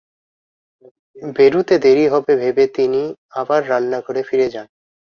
বেরুতে 1.35 1.75
দেরি 1.83 2.05
হবে 2.13 2.33
ভেবে 2.41 2.65
তিনি 2.77 3.01
আবার 3.39 3.59
ব্লান্নাঘরে 3.65 4.21
ফিরে 4.29 4.47
যান। 4.53 4.67